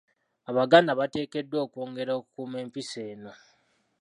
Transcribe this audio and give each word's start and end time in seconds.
Abaganda 0.49 0.97
bateekeddwa 0.99 1.57
okwongera 1.65 2.11
okukuuma 2.19 2.55
empisa 2.63 2.99
eno. 3.11 3.31